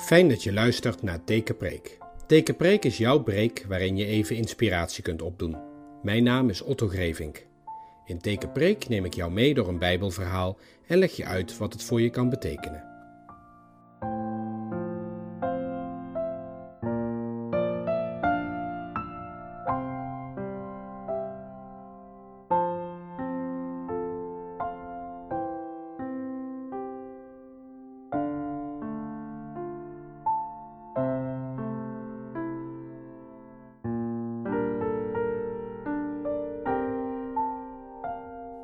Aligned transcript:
Fijn 0.00 0.28
dat 0.28 0.42
je 0.42 0.52
luistert 0.52 1.02
naar 1.02 1.24
Tekenpreek. 1.24 1.98
Tekenpreek 2.26 2.84
is 2.84 2.98
jouw 2.98 3.18
preek 3.18 3.64
waarin 3.68 3.96
je 3.96 4.06
even 4.06 4.36
inspiratie 4.36 5.02
kunt 5.02 5.22
opdoen. 5.22 5.56
Mijn 6.02 6.22
naam 6.22 6.48
is 6.48 6.62
Otto 6.62 6.88
Grevink. 6.88 7.46
In 8.04 8.18
Tekenpreek 8.18 8.88
neem 8.88 9.04
ik 9.04 9.14
jou 9.14 9.32
mee 9.32 9.54
door 9.54 9.68
een 9.68 9.78
Bijbelverhaal 9.78 10.58
en 10.86 10.98
leg 10.98 11.16
je 11.16 11.24
uit 11.24 11.58
wat 11.58 11.72
het 11.72 11.82
voor 11.82 12.00
je 12.00 12.10
kan 12.10 12.30
betekenen. 12.30 12.89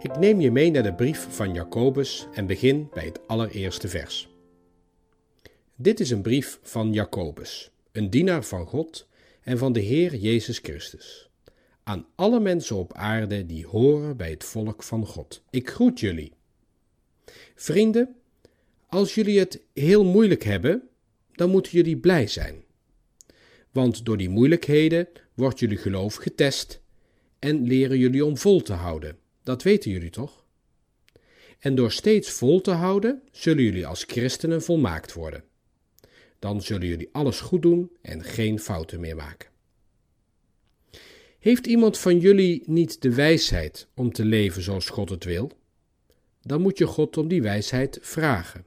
Ik 0.00 0.18
neem 0.18 0.41
je 0.41 0.50
mee 0.50 0.70
naar 0.70 0.82
de 0.82 0.95
brief 0.95 1.27
van 1.30 1.55
Jacobus 1.55 2.27
en 2.32 2.46
begin 2.46 2.88
bij 2.92 3.04
het 3.04 3.27
allereerste 3.27 3.88
vers. 3.88 4.28
Dit 5.77 6.00
is 6.00 6.10
een 6.10 6.23
brief 6.23 6.59
van 6.62 6.92
Jacobus, 6.92 7.70
een 7.92 8.10
dienaar 8.10 8.45
van 8.45 8.66
God 8.66 9.06
en 9.42 9.59
van 9.59 9.73
de 9.73 9.80
Heer 9.80 10.14
Jezus 10.14 10.59
Christus. 10.59 11.30
Aan 11.82 12.06
alle 12.14 12.40
mensen 12.40 12.77
op 12.77 12.92
aarde 12.95 13.46
die 13.46 13.66
horen 13.66 14.16
bij 14.16 14.30
het 14.30 14.45
volk 14.45 14.82
van 14.82 15.06
God. 15.06 15.43
Ik 15.51 15.71
groet 15.71 16.01
jullie. 16.01 16.32
Vrienden, 17.54 18.16
als 18.87 19.15
jullie 19.15 19.38
het 19.38 19.60
heel 19.73 20.04
moeilijk 20.04 20.43
hebben, 20.43 20.88
dan 21.32 21.51
moeten 21.51 21.73
jullie 21.73 21.96
blij 21.96 22.26
zijn. 22.26 22.65
Want 23.71 24.04
door 24.04 24.16
die 24.16 24.28
moeilijkheden 24.28 25.09
wordt 25.34 25.59
jullie 25.59 25.78
geloof 25.78 26.15
getest 26.15 26.80
en 27.38 27.66
leren 27.66 27.99
jullie 27.99 28.24
om 28.24 28.37
vol 28.37 28.62
te 28.62 28.73
houden 28.73 29.24
dat 29.47 29.63
weten 29.63 29.91
jullie 29.91 30.11
toch? 30.11 30.45
En 31.59 31.75
door 31.75 31.93
steeds 31.93 32.30
vol 32.30 32.61
te 32.61 32.71
houden, 32.71 33.23
zullen 33.33 33.63
jullie 33.63 33.87
als 33.87 34.05
christenen 34.05 34.63
volmaakt 34.63 35.13
worden. 35.13 35.45
Dan 36.39 36.63
zullen 36.63 36.89
jullie 36.89 37.09
alles 37.13 37.41
goed 37.41 37.63
doen 37.63 37.91
en 38.02 38.24
geen 38.24 38.61
fouten 38.61 39.01
meer 39.01 39.17
maken. 39.17 39.49
Heeft 41.39 41.67
iemand 41.67 41.99
van 41.99 42.19
jullie 42.19 42.63
niet 42.67 43.02
de 43.02 43.15
wijsheid 43.15 43.89
om 43.95 44.13
te 44.13 44.24
leven 44.24 44.63
zoals 44.63 44.89
God 44.89 45.09
het 45.09 45.24
wil? 45.24 45.51
Dan 46.43 46.61
moet 46.61 46.79
je 46.79 46.87
God 46.87 47.17
om 47.17 47.29
die 47.29 47.43
wijsheid 47.43 47.99
vragen. 48.02 48.65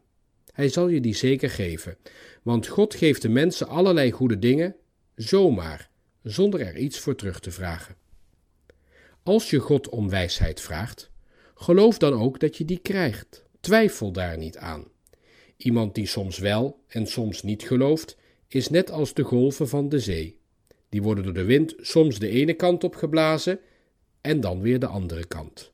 Hij 0.51 0.69
zal 0.69 0.87
je 0.87 1.01
die 1.01 1.15
zeker 1.15 1.49
geven, 1.49 1.97
want 2.43 2.67
God 2.67 2.95
geeft 2.95 3.21
de 3.21 3.29
mensen 3.29 3.67
allerlei 3.67 4.11
goede 4.11 4.39
dingen, 4.39 4.75
zomaar, 5.15 5.89
zonder 6.23 6.61
er 6.61 6.77
iets 6.77 6.99
voor 6.99 7.15
terug 7.15 7.39
te 7.39 7.51
vragen. 7.51 7.98
Als 9.29 9.49
je 9.49 9.59
God 9.59 9.89
om 9.89 10.09
wijsheid 10.09 10.61
vraagt, 10.61 11.09
geloof 11.55 11.97
dan 11.97 12.13
ook 12.13 12.39
dat 12.39 12.57
je 12.57 12.65
die 12.65 12.77
krijgt. 12.77 13.43
Twijfel 13.59 14.11
daar 14.11 14.37
niet 14.37 14.57
aan. 14.57 14.85
Iemand 15.57 15.95
die 15.95 16.05
soms 16.05 16.37
wel 16.37 16.83
en 16.87 17.07
soms 17.07 17.43
niet 17.43 17.63
gelooft, 17.63 18.17
is 18.47 18.69
net 18.69 18.91
als 18.91 19.13
de 19.13 19.23
golven 19.23 19.67
van 19.67 19.89
de 19.89 19.99
zee. 19.99 20.39
Die 20.89 21.01
worden 21.01 21.23
door 21.23 21.33
de 21.33 21.43
wind 21.43 21.75
soms 21.77 22.19
de 22.19 22.29
ene 22.29 22.53
kant 22.53 22.83
op 22.83 22.95
geblazen 22.95 23.59
en 24.21 24.39
dan 24.39 24.61
weer 24.61 24.79
de 24.79 24.87
andere 24.87 25.25
kant. 25.25 25.71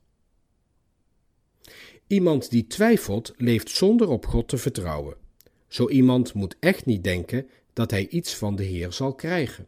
Iemand 2.08 2.50
die 2.50 2.68
twijfelt, 2.68 3.34
leeft 3.38 3.70
zonder 3.70 4.10
op 4.10 4.26
God 4.26 4.48
te 4.48 4.58
vertrouwen. 4.58 5.16
Zo 5.68 5.90
iemand 5.90 6.34
moet 6.34 6.56
echt 6.60 6.86
niet 6.86 7.04
denken 7.04 7.50
dat 7.74 7.92
hij 7.92 8.08
iets 8.08 8.36
van 8.36 8.56
de 8.56 8.64
Heer 8.64 8.92
zal 8.92 9.14
krijgen. 9.14 9.68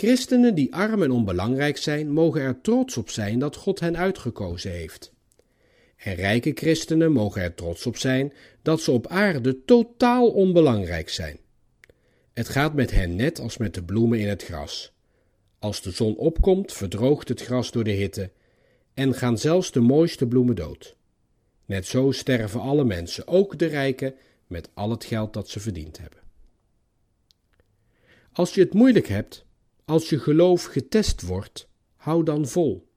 Christenen 0.00 0.54
die 0.54 0.74
arm 0.74 1.02
en 1.02 1.10
onbelangrijk 1.10 1.76
zijn, 1.76 2.12
mogen 2.12 2.40
er 2.40 2.60
trots 2.60 2.96
op 2.96 3.10
zijn 3.10 3.38
dat 3.38 3.56
God 3.56 3.80
hen 3.80 3.96
uitgekozen 3.96 4.70
heeft. 4.70 5.12
En 5.96 6.14
rijke 6.14 6.52
christenen 6.54 7.12
mogen 7.12 7.42
er 7.42 7.54
trots 7.54 7.86
op 7.86 7.96
zijn 7.96 8.32
dat 8.62 8.80
ze 8.80 8.90
op 8.90 9.06
aarde 9.06 9.64
totaal 9.64 10.30
onbelangrijk 10.30 11.08
zijn. 11.08 11.38
Het 12.32 12.48
gaat 12.48 12.74
met 12.74 12.90
hen 12.90 13.16
net 13.16 13.40
als 13.40 13.56
met 13.56 13.74
de 13.74 13.82
bloemen 13.82 14.18
in 14.18 14.28
het 14.28 14.42
gras. 14.42 14.92
Als 15.58 15.82
de 15.82 15.90
zon 15.90 16.16
opkomt, 16.16 16.72
verdroogt 16.72 17.28
het 17.28 17.42
gras 17.42 17.70
door 17.70 17.84
de 17.84 17.90
hitte 17.90 18.30
en 18.94 19.14
gaan 19.14 19.38
zelfs 19.38 19.72
de 19.72 19.80
mooiste 19.80 20.26
bloemen 20.26 20.56
dood. 20.56 20.96
Net 21.64 21.86
zo 21.86 22.10
sterven 22.10 22.60
alle 22.60 22.84
mensen, 22.84 23.26
ook 23.26 23.58
de 23.58 23.66
rijken, 23.66 24.14
met 24.46 24.68
al 24.74 24.90
het 24.90 25.04
geld 25.04 25.32
dat 25.32 25.48
ze 25.48 25.60
verdiend 25.60 25.98
hebben. 25.98 26.20
Als 28.32 28.54
je 28.54 28.60
het 28.60 28.74
moeilijk 28.74 29.08
hebt, 29.08 29.48
als 29.90 30.08
je 30.08 30.18
geloof 30.18 30.64
getest 30.64 31.22
wordt, 31.22 31.68
hou 31.96 32.24
dan 32.24 32.48
vol. 32.48 32.88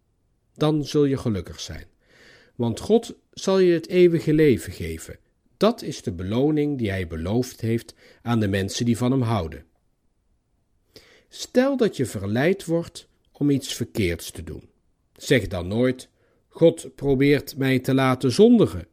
Dan 0.54 0.86
zul 0.86 1.06
je 1.06 1.18
gelukkig 1.18 1.60
zijn. 1.60 1.86
Want 2.56 2.80
God 2.80 3.16
zal 3.32 3.60
je 3.60 3.74
het 3.74 3.88
eeuwige 3.88 4.34
leven 4.34 4.74
geven. 4.74 5.18
Dat 5.58 5.82
is 5.82 6.02
de 6.02 6.12
beloning 6.12 6.78
die 6.78 6.90
Hij 6.90 7.08
beloofd 7.08 7.62
heeft 7.62 7.96
aan 8.22 8.40
de 8.40 8.48
mensen 8.48 8.86
die 8.86 8.98
van 8.98 9.12
Hem 9.12 9.22
houden. 9.22 9.66
Stel 11.30 11.78
dat 11.78 11.98
je 11.98 12.06
verleid 12.06 12.66
wordt 12.66 13.08
om 13.32 13.50
iets 13.50 13.74
verkeerds 13.74 14.32
te 14.32 14.44
doen. 14.44 14.70
Zeg 15.16 15.48
dan 15.48 15.68
nooit: 15.68 16.10
God 16.48 16.96
probeert 16.96 17.58
mij 17.58 17.80
te 17.80 17.94
laten 17.94 18.32
zondigen. 18.32 18.88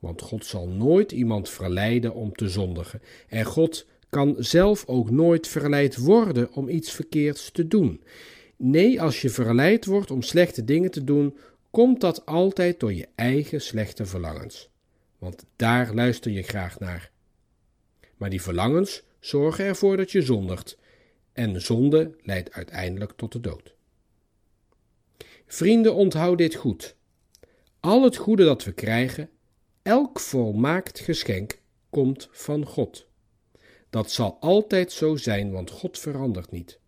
Want 0.00 0.22
God 0.22 0.46
zal 0.46 0.68
nooit 0.68 1.12
iemand 1.12 1.48
verleiden 1.48 2.14
om 2.14 2.32
te 2.32 2.48
zondigen. 2.48 3.02
En 3.28 3.44
God 3.44 3.86
kan 4.08 4.34
zelf 4.38 4.86
ook 4.86 5.10
nooit 5.10 5.48
verleid 5.48 5.96
worden 5.96 6.52
om 6.52 6.68
iets 6.68 6.92
verkeerds 6.92 7.50
te 7.50 7.68
doen. 7.68 8.02
Nee, 8.56 9.02
als 9.02 9.20
je 9.20 9.28
verleid 9.28 9.84
wordt 9.84 10.10
om 10.10 10.22
slechte 10.22 10.64
dingen 10.64 10.90
te 10.90 11.04
doen, 11.04 11.36
komt 11.70 12.00
dat 12.00 12.26
altijd 12.26 12.80
door 12.80 12.92
je 12.92 13.08
eigen 13.14 13.60
slechte 13.60 14.06
verlangens. 14.06 14.70
Want 15.18 15.44
daar 15.56 15.94
luister 15.94 16.30
je 16.30 16.42
graag 16.42 16.78
naar. 16.78 17.10
Maar 18.16 18.30
die 18.30 18.42
verlangens 18.42 19.02
zorgen 19.20 19.64
ervoor 19.64 19.96
dat 19.96 20.10
je 20.10 20.22
zondigt, 20.22 20.78
en 21.32 21.60
zonde 21.60 22.16
leidt 22.22 22.52
uiteindelijk 22.52 23.12
tot 23.16 23.32
de 23.32 23.40
dood. 23.40 23.74
Vrienden, 25.46 25.94
onthoud 25.94 26.38
dit 26.38 26.54
goed. 26.54 26.96
Al 27.80 28.02
het 28.02 28.16
goede 28.16 28.44
dat 28.44 28.64
we 28.64 28.72
krijgen, 28.72 29.30
elk 29.82 30.20
volmaakt 30.20 30.98
geschenk, 31.00 31.60
komt 31.90 32.28
van 32.30 32.66
God. 32.66 33.06
Dat 33.96 34.10
zal 34.10 34.36
altijd 34.40 34.92
zo 34.92 35.16
zijn, 35.16 35.50
want 35.50 35.70
God 35.70 35.98
verandert 35.98 36.50
niet. 36.50 36.78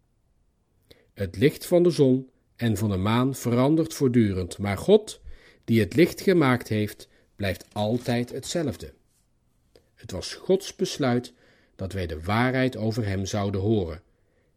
Het 1.14 1.36
licht 1.36 1.66
van 1.66 1.82
de 1.82 1.90
zon 1.90 2.30
en 2.56 2.76
van 2.76 2.90
de 2.90 2.96
maan 2.96 3.34
verandert 3.34 3.94
voortdurend, 3.94 4.58
maar 4.58 4.78
God, 4.78 5.20
die 5.64 5.80
het 5.80 5.94
licht 5.94 6.20
gemaakt 6.20 6.68
heeft, 6.68 7.08
blijft 7.36 7.64
altijd 7.72 8.32
hetzelfde. 8.32 8.92
Het 9.94 10.10
was 10.10 10.34
Gods 10.34 10.76
besluit 10.76 11.32
dat 11.76 11.92
wij 11.92 12.06
de 12.06 12.22
waarheid 12.22 12.76
over 12.76 13.06
Hem 13.06 13.26
zouden 13.26 13.60
horen. 13.60 14.02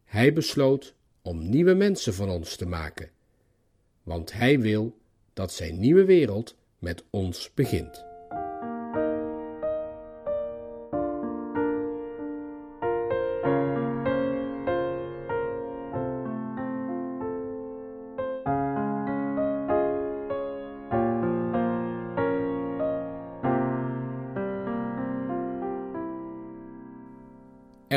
Hij 0.03 0.33
besloot 0.33 0.93
om 1.21 1.49
nieuwe 1.49 1.73
mensen 1.73 2.13
van 2.13 2.29
ons 2.29 2.55
te 2.55 2.65
maken, 2.65 3.09
want 4.03 4.33
Hij 4.33 4.59
wil 4.59 4.97
dat 5.33 5.51
Zijn 5.53 5.79
nieuwe 5.79 6.05
wereld 6.05 6.55
met 6.79 7.03
ons 7.09 7.53
begint. 7.53 8.10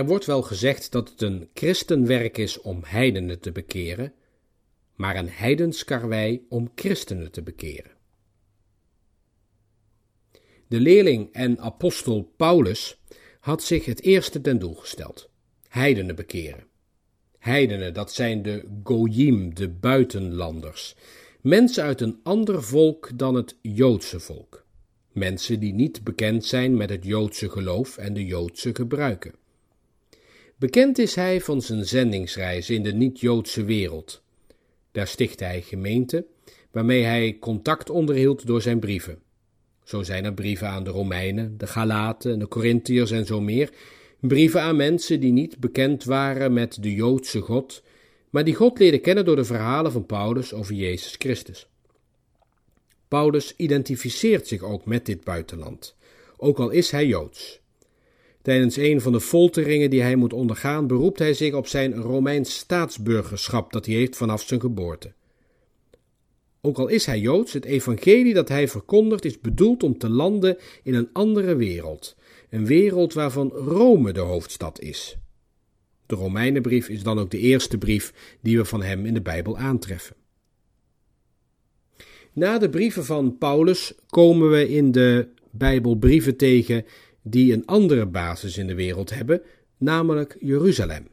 Er 0.04 0.10
wordt 0.10 0.26
wel 0.26 0.42
gezegd 0.42 0.92
dat 0.92 1.08
het 1.08 1.22
een 1.22 1.48
christenwerk 1.54 2.38
is 2.38 2.60
om 2.60 2.80
heidenen 2.84 3.40
te 3.40 3.52
bekeren, 3.52 4.12
maar 4.94 5.16
een 5.16 5.28
heidenskarwei 5.28 6.46
om 6.48 6.72
christenen 6.74 7.30
te 7.30 7.42
bekeren. 7.42 7.90
De 10.68 10.80
leerling 10.80 11.32
en 11.32 11.58
apostel 11.58 12.32
Paulus 12.36 13.00
had 13.40 13.62
zich 13.62 13.84
het 13.84 14.02
eerste 14.02 14.40
ten 14.40 14.58
doel 14.58 14.74
gesteld: 14.74 15.30
heidenen 15.68 16.16
bekeren. 16.16 16.66
Heidenen, 17.38 17.94
dat 17.94 18.12
zijn 18.12 18.42
de 18.42 18.64
goyim, 18.82 19.54
de 19.54 19.68
buitenlanders, 19.68 20.94
mensen 21.40 21.84
uit 21.84 22.00
een 22.00 22.20
ander 22.22 22.62
volk 22.62 23.18
dan 23.18 23.34
het 23.34 23.56
Joodse 23.62 24.20
volk. 24.20 24.64
Mensen 25.12 25.60
die 25.60 25.72
niet 25.72 26.04
bekend 26.04 26.44
zijn 26.44 26.76
met 26.76 26.90
het 26.90 27.04
Joodse 27.04 27.50
geloof 27.50 27.96
en 27.96 28.14
de 28.14 28.24
Joodse 28.24 28.74
gebruiken. 28.74 29.42
Bekend 30.64 30.99
is 30.99 31.14
hij 31.14 31.40
van 31.40 31.62
zijn 31.62 31.84
zendingsreizen 31.84 32.75
in 32.75 32.82
de 32.82 32.93
niet-Joodse 32.93 33.64
wereld. 33.64 34.22
Daar 34.93 35.06
stichtte 35.06 35.44
hij 35.44 35.62
gemeenten, 35.62 36.26
waarmee 36.70 37.02
hij 37.02 37.37
contact 37.40 37.90
onderhield 37.90 38.46
door 38.46 38.62
zijn 38.62 38.78
brieven. 38.78 39.19
Zo 39.82 40.02
zijn 40.02 40.25
er 40.25 40.34
brieven 40.34 40.69
aan 40.69 40.84
de 40.84 40.90
Romeinen, 40.90 41.58
de 41.58 41.66
Galaten, 41.66 42.38
de 42.38 42.49
Corinthiërs 42.49 43.11
en 43.11 43.26
zo 43.26 43.40
meer. 43.40 43.70
Brieven 44.20 44.61
aan 44.61 44.76
mensen 44.76 45.20
die 45.20 45.32
niet 45.32 45.58
bekend 45.58 46.05
waren 46.05 46.52
met 46.52 46.82
de 46.82 46.94
Joodse 46.94 47.40
God, 47.40 47.82
maar 48.31 48.44
die 48.44 48.55
God 48.55 48.78
leerden 48.78 49.00
kennen 49.00 49.25
door 49.25 49.37
de 49.37 49.44
verhalen 49.44 49.93
van 49.93 50.06
Paulus 50.06 50.52
over 50.52 50.75
Jezus 50.75 51.14
Christus. 51.19 51.69
Paulus 53.08 53.55
identificeert 53.56 54.46
zich 54.46 54.62
ook 54.62 54.84
met 54.84 55.06
dit 55.06 55.25
buitenland, 55.25 55.96
ook 56.37 56.58
al 56.58 56.70
is 56.70 56.90
hij 56.90 57.06
Joods. 57.06 57.62
Tijdens 58.44 58.76
een 58.76 59.00
van 59.00 59.12
de 59.12 59.20
folteringen 59.20 59.91
die 59.91 60.02
hij 60.02 60.17
moet 60.17 60.32
ondergaan, 60.32 60.87
beroept 60.87 61.19
hij 61.19 61.35
zich 61.35 61.55
op 61.55 61.67
zijn 61.67 61.94
Romeins 61.94 62.58
staatsburgerschap 62.58 63.73
dat 63.73 63.87
hij 63.87 63.94
heeft 63.94 64.17
vanaf 64.17 64.43
zijn 64.43 64.61
geboorte. 64.61 65.12
Ook 66.61 66.79
al 66.79 66.88
is 66.88 67.06
hij 67.06 67.20
Joods, 67.20 67.52
het 67.52 67.64
evangelie 67.64 68.35
dat 68.35 68.49
hij 68.49 68.69
verkondigt 68.69 69.25
is 69.25 69.41
bedoeld 69.41 69.82
om 69.82 69.99
te 69.99 70.08
landen 70.08 70.58
in 70.82 70.94
een 70.94 71.08
andere 71.12 71.56
wereld, 71.56 72.17
een 72.50 72.67
wereld 72.67 73.12
waarvan 73.12 73.50
Rome 73.50 74.12
de 74.12 74.20
hoofdstad 74.20 74.81
is. 74.81 75.17
De 76.06 76.14
Romeinenbrief 76.14 76.88
is 76.88 77.02
dan 77.02 77.19
ook 77.19 77.31
de 77.31 77.38
eerste 77.38 77.79
brief 77.79 78.37
die 78.40 78.56
we 78.56 78.64
van 78.64 78.82
hem 78.82 79.06
in 79.06 79.14
de 79.14 79.23
Bijbel 79.23 79.58
aantreffen. 79.58 80.17
Na 82.32 82.58
de 82.58 82.70
brieven 82.70 83.05
van 83.05 83.38
Paulus 83.38 83.94
komen 84.08 84.50
we 84.50 84.69
in 84.69 84.93
de 84.93 85.29
Bijbel 85.50 85.97
brieven 85.97 86.37
tegen 86.37 86.85
die 87.26 87.53
een 87.53 87.67
andere 87.67 88.06
basis 88.06 88.59
in 88.59 88.67
de 88.67 88.75
wereld 88.75 89.11
hebben, 89.11 89.43
namelijk 89.79 90.37
Jeruzalem. 90.41 91.09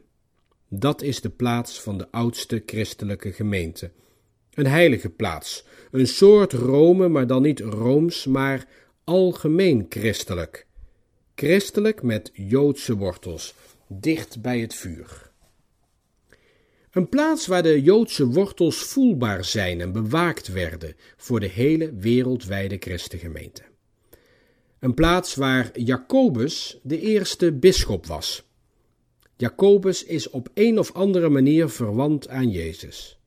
Dat 0.68 1.02
is 1.02 1.20
de 1.20 1.30
plaats 1.30 1.80
van 1.80 1.98
de 1.98 2.10
oudste 2.10 2.62
christelijke 2.66 3.32
gemeente. 3.32 3.90
Een 4.54 4.66
heilige 4.66 5.10
plaats, 5.10 5.64
een 5.90 6.06
soort 6.06 6.52
Rome, 6.52 7.08
maar 7.08 7.26
dan 7.26 7.42
niet 7.42 7.60
rooms, 7.60 8.26
maar 8.26 8.68
algemeen 9.04 9.86
christelijk. 9.88 10.66
Christelijk 11.34 12.02
met 12.02 12.30
Joodse 12.32 12.96
wortels, 12.96 13.54
dicht 13.88 14.42
bij 14.42 14.60
het 14.60 14.74
vuur. 14.74 15.30
Een 16.90 17.08
plaats 17.08 17.46
waar 17.46 17.62
de 17.62 17.82
Joodse 17.82 18.26
wortels 18.26 18.76
voelbaar 18.76 19.44
zijn 19.44 19.80
en 19.80 19.92
bewaakt 19.92 20.48
werden 20.48 20.96
voor 21.16 21.40
de 21.40 21.46
hele 21.46 21.94
wereldwijde 21.94 22.76
christengemeente. 22.78 23.71
Een 24.82 24.94
plaats 24.94 25.34
waar 25.34 25.78
Jacobus 25.78 26.78
de 26.82 27.00
eerste 27.00 27.52
bisschop 27.52 28.06
was. 28.06 28.42
Jacobus 29.36 30.04
is 30.04 30.30
op 30.30 30.48
een 30.54 30.78
of 30.78 30.92
andere 30.92 31.28
manier 31.28 31.68
verwant 31.68 32.28
aan 32.28 32.50
Jezus. 32.50 33.18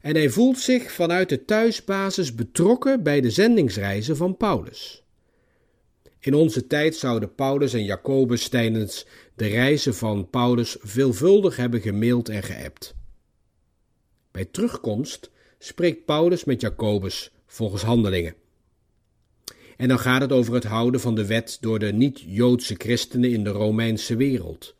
En 0.00 0.14
hij 0.14 0.30
voelt 0.30 0.58
zich 0.58 0.92
vanuit 0.92 1.28
de 1.28 1.44
thuisbasis 1.44 2.34
betrokken 2.34 3.02
bij 3.02 3.20
de 3.20 3.30
zendingsreizen 3.30 4.16
van 4.16 4.36
Paulus. 4.36 5.02
In 6.18 6.34
onze 6.34 6.66
tijd 6.66 6.96
zouden 6.96 7.34
Paulus 7.34 7.72
en 7.72 7.84
Jacobus 7.84 8.48
tijdens 8.48 9.06
de 9.34 9.46
reizen 9.46 9.94
van 9.94 10.30
Paulus 10.30 10.76
veelvuldig 10.80 11.56
hebben 11.56 11.80
gemaild 11.80 12.28
en 12.28 12.42
geappt. 12.42 12.94
Bij 14.30 14.44
terugkomst 14.44 15.30
spreekt 15.58 16.04
Paulus 16.04 16.44
met 16.44 16.60
Jacobus 16.60 17.32
volgens 17.46 17.82
handelingen. 17.82 18.34
En 19.76 19.88
dan 19.88 19.98
gaat 19.98 20.20
het 20.20 20.32
over 20.32 20.54
het 20.54 20.64
houden 20.64 21.00
van 21.00 21.14
de 21.14 21.26
wet 21.26 21.58
door 21.60 21.78
de 21.78 21.92
niet-Joodse 21.92 22.74
christenen 22.78 23.30
in 23.30 23.44
de 23.44 23.50
Romeinse 23.50 24.16
wereld. 24.16 24.74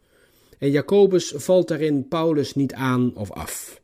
En 0.59 0.71
Jacobus 0.71 1.33
valt 1.37 1.69
daarin 1.69 2.09
Paulus 2.09 2.55
niet 2.55 2.73
aan 2.73 3.17
of 3.17 3.31
af. 3.31 3.81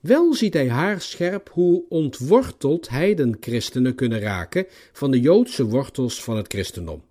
Wel 0.00 0.34
ziet 0.34 0.54
hij 0.54 0.68
haarscherp 0.68 1.50
hoe 1.52 1.84
ontworteld 1.88 2.88
heidenchristenen 2.88 3.94
kunnen 3.94 4.20
raken 4.20 4.66
van 4.92 5.10
de 5.10 5.20
Joodse 5.20 5.64
wortels 5.64 6.22
van 6.22 6.36
het 6.36 6.46
christendom. 6.48 7.04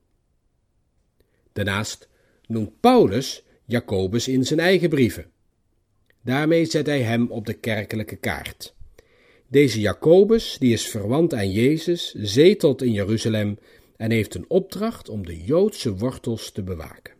Daarnaast 1.54 2.08
noemt 2.46 2.80
Paulus 2.80 3.44
Jacobus 3.66 4.28
in 4.28 4.46
zijn 4.46 4.60
eigen 4.60 4.90
brieven. 4.90 5.26
Daarmee 6.22 6.66
zet 6.66 6.86
hij 6.86 7.02
hem 7.02 7.32
op 7.32 7.46
de 7.46 7.54
kerkelijke 7.54 8.16
kaart. 8.16 8.76
Deze 9.48 9.80
Jacobus, 9.80 10.58
die 10.60 10.74
is 10.74 10.88
verwant 10.88 11.34
aan 11.34 11.52
Jezus, 11.52 12.14
zetelt 12.18 12.82
in 12.82 12.92
Jeruzalem 12.92 13.60
en 13.98 14.12
heeft 14.12 14.36
een 14.36 14.46
opdracht 14.48 15.10
om 15.10 15.26
de 15.26 15.44
Joodse 15.44 15.96
wortels 15.96 16.52
te 16.52 16.64
bewaken. 16.64 17.14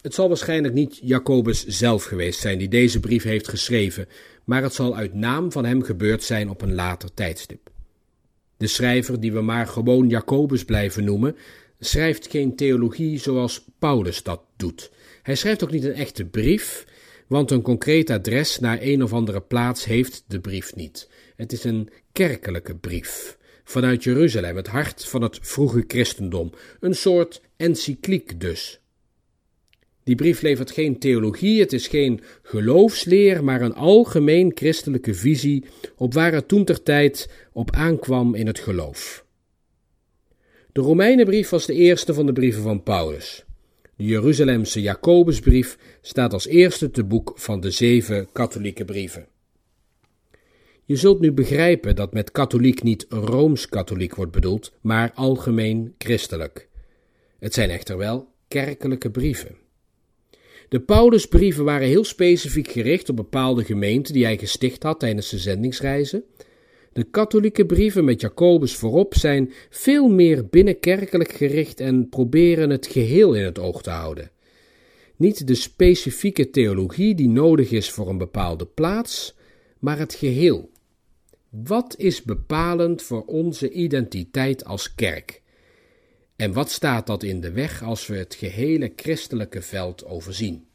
Het 0.00 0.14
zal 0.14 0.28
waarschijnlijk 0.28 0.74
niet 0.74 0.98
Jacobus 1.02 1.66
zelf 1.66 2.04
geweest 2.04 2.40
zijn 2.40 2.58
die 2.58 2.68
deze 2.68 3.00
brief 3.00 3.22
heeft 3.22 3.48
geschreven, 3.48 4.08
maar 4.44 4.62
het 4.62 4.74
zal 4.74 4.96
uit 4.96 5.14
naam 5.14 5.52
van 5.52 5.64
hem 5.64 5.82
gebeurd 5.82 6.22
zijn 6.22 6.50
op 6.50 6.62
een 6.62 6.74
later 6.74 7.14
tijdstip. 7.14 7.70
De 8.56 8.66
schrijver, 8.66 9.20
die 9.20 9.32
we 9.32 9.40
maar 9.40 9.66
gewoon 9.66 10.08
Jacobus 10.08 10.64
blijven 10.64 11.04
noemen, 11.04 11.36
schrijft 11.78 12.30
geen 12.30 12.56
theologie 12.56 13.18
zoals 13.18 13.64
Paulus 13.78 14.22
dat 14.22 14.40
doet. 14.56 14.90
Hij 15.22 15.34
schrijft 15.34 15.64
ook 15.64 15.70
niet 15.70 15.84
een 15.84 15.92
echte 15.92 16.24
brief, 16.24 16.86
want 17.26 17.50
een 17.50 17.62
concreet 17.62 18.10
adres 18.10 18.58
naar 18.58 18.78
een 18.80 19.02
of 19.02 19.12
andere 19.12 19.40
plaats 19.40 19.84
heeft 19.84 20.24
de 20.26 20.40
brief 20.40 20.74
niet. 20.74 21.08
Het 21.36 21.52
is 21.52 21.64
een 21.64 21.88
kerkelijke 22.12 22.76
brief. 22.76 23.38
Vanuit 23.64 24.04
Jeruzalem, 24.04 24.56
het 24.56 24.66
hart 24.66 25.04
van 25.04 25.22
het 25.22 25.38
vroege 25.42 25.84
christendom. 25.86 26.52
Een 26.80 26.94
soort 26.94 27.40
encycliek 27.56 28.40
dus. 28.40 28.80
Die 30.04 30.14
brief 30.14 30.42
levert 30.42 30.70
geen 30.70 30.98
theologie, 30.98 31.60
het 31.60 31.72
is 31.72 31.88
geen 31.88 32.20
geloofsleer, 32.42 33.44
maar 33.44 33.60
een 33.60 33.74
algemeen 33.74 34.52
christelijke 34.54 35.14
visie 35.14 35.64
op 35.96 36.14
waar 36.14 36.32
het 36.32 36.48
toen 36.48 36.64
ter 36.64 36.82
tijd 36.82 37.30
op 37.52 37.70
aankwam 37.70 38.34
in 38.34 38.46
het 38.46 38.58
geloof. 38.58 39.24
De 40.72 40.80
Romeinenbrief 40.80 41.48
was 41.48 41.66
de 41.66 41.74
eerste 41.74 42.14
van 42.14 42.26
de 42.26 42.32
brieven 42.32 42.62
van 42.62 42.82
Paulus. 42.82 43.43
De 43.96 44.04
Jeruzalemse 44.04 44.80
Jacobusbrief 44.80 45.78
staat 46.00 46.32
als 46.32 46.46
eerste 46.46 46.90
te 46.90 47.04
boek 47.04 47.32
van 47.34 47.60
de 47.60 47.70
zeven 47.70 48.28
katholieke 48.32 48.84
brieven. 48.84 49.26
Je 50.84 50.96
zult 50.96 51.20
nu 51.20 51.32
begrijpen 51.32 51.96
dat 51.96 52.12
met 52.12 52.30
katholiek 52.30 52.82
niet 52.82 53.06
rooms-katholiek 53.08 54.14
wordt 54.14 54.32
bedoeld, 54.32 54.72
maar 54.80 55.12
algemeen 55.14 55.94
christelijk. 55.98 56.68
Het 57.38 57.54
zijn 57.54 57.70
echter 57.70 57.96
wel 57.96 58.28
kerkelijke 58.48 59.10
brieven. 59.10 59.56
De 60.68 60.80
Paulusbrieven 60.80 61.64
waren 61.64 61.88
heel 61.88 62.04
specifiek 62.04 62.70
gericht 62.70 63.08
op 63.08 63.16
bepaalde 63.16 63.64
gemeenten 63.64 64.14
die 64.14 64.24
hij 64.24 64.38
gesticht 64.38 64.82
had 64.82 65.00
tijdens 65.00 65.28
de 65.28 65.38
zendingsreizen. 65.38 66.24
De 66.94 67.04
katholieke 67.04 67.66
brieven 67.66 68.04
met 68.04 68.20
Jacobus 68.20 68.76
voorop 68.76 69.14
zijn 69.14 69.52
veel 69.70 70.08
meer 70.08 70.46
binnenkerkelijk 70.46 71.32
gericht 71.32 71.80
en 71.80 72.08
proberen 72.08 72.70
het 72.70 72.86
geheel 72.86 73.34
in 73.34 73.44
het 73.44 73.58
oog 73.58 73.82
te 73.82 73.90
houden. 73.90 74.30
Niet 75.16 75.46
de 75.46 75.54
specifieke 75.54 76.50
theologie 76.50 77.14
die 77.14 77.28
nodig 77.28 77.70
is 77.70 77.90
voor 77.90 78.08
een 78.08 78.18
bepaalde 78.18 78.66
plaats, 78.66 79.34
maar 79.78 79.98
het 79.98 80.14
geheel. 80.14 80.70
Wat 81.48 81.94
is 81.98 82.22
bepalend 82.22 83.02
voor 83.02 83.24
onze 83.24 83.70
identiteit 83.70 84.64
als 84.64 84.94
kerk? 84.94 85.42
En 86.36 86.52
wat 86.52 86.70
staat 86.70 87.06
dat 87.06 87.22
in 87.22 87.40
de 87.40 87.52
weg 87.52 87.82
als 87.82 88.06
we 88.06 88.16
het 88.16 88.34
gehele 88.34 88.92
christelijke 88.96 89.62
veld 89.62 90.04
overzien? 90.04 90.66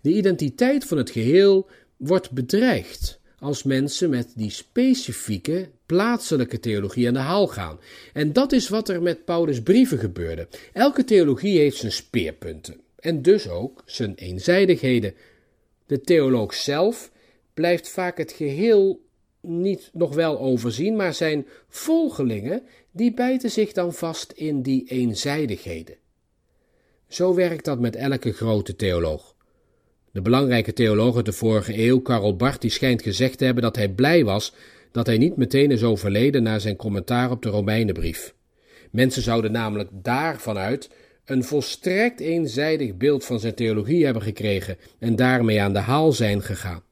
De 0.00 0.12
identiteit 0.12 0.84
van 0.84 0.98
het 0.98 1.10
geheel 1.10 1.68
wordt 1.96 2.30
bedreigd 2.30 3.22
als 3.44 3.62
mensen 3.62 4.10
met 4.10 4.32
die 4.36 4.50
specifieke 4.50 5.68
plaatselijke 5.86 6.60
theologie 6.60 7.06
aan 7.06 7.14
de 7.14 7.20
haal 7.20 7.46
gaan. 7.46 7.78
En 8.12 8.32
dat 8.32 8.52
is 8.52 8.68
wat 8.68 8.88
er 8.88 9.02
met 9.02 9.24
Paulus' 9.24 9.62
brieven 9.62 9.98
gebeurde. 9.98 10.48
Elke 10.72 11.04
theologie 11.04 11.58
heeft 11.58 11.76
zijn 11.76 11.92
speerpunten 11.92 12.80
en 12.98 13.22
dus 13.22 13.48
ook 13.48 13.82
zijn 13.86 14.14
eenzijdigheden. 14.14 15.14
De 15.86 16.00
theoloog 16.00 16.54
zelf 16.54 17.10
blijft 17.54 17.88
vaak 17.88 18.18
het 18.18 18.32
geheel 18.32 19.04
niet 19.40 19.90
nog 19.92 20.14
wel 20.14 20.38
overzien, 20.38 20.96
maar 20.96 21.14
zijn 21.14 21.46
volgelingen 21.68 22.62
die 22.90 23.14
bijten 23.14 23.50
zich 23.50 23.72
dan 23.72 23.94
vast 23.94 24.32
in 24.32 24.62
die 24.62 24.84
eenzijdigheden. 24.88 25.96
Zo 27.08 27.34
werkt 27.34 27.64
dat 27.64 27.80
met 27.80 27.96
elke 27.96 28.32
grote 28.32 28.76
theoloog. 28.76 29.33
De 30.14 30.22
belangrijke 30.22 30.72
theoloog 30.72 31.16
uit 31.16 31.24
de 31.24 31.32
vorige 31.32 31.78
eeuw, 31.78 32.00
Karl 32.00 32.36
Barth, 32.36 32.60
die 32.60 32.70
schijnt 32.70 33.02
gezegd 33.02 33.38
te 33.38 33.44
hebben 33.44 33.62
dat 33.62 33.76
hij 33.76 33.88
blij 33.88 34.24
was 34.24 34.54
dat 34.92 35.06
hij 35.06 35.18
niet 35.18 35.36
meteen 35.36 35.70
is 35.70 35.82
overleden 35.82 36.42
na 36.42 36.58
zijn 36.58 36.76
commentaar 36.76 37.30
op 37.30 37.42
de 37.42 37.48
Romeinenbrief. 37.48 38.34
Mensen 38.90 39.22
zouden 39.22 39.52
namelijk 39.52 39.90
daarvanuit 39.92 40.90
een 41.24 41.44
volstrekt 41.44 42.20
eenzijdig 42.20 42.96
beeld 42.96 43.24
van 43.24 43.40
zijn 43.40 43.54
theologie 43.54 44.04
hebben 44.04 44.22
gekregen 44.22 44.76
en 44.98 45.16
daarmee 45.16 45.60
aan 45.60 45.72
de 45.72 45.78
haal 45.78 46.12
zijn 46.12 46.42
gegaan. 46.42 46.82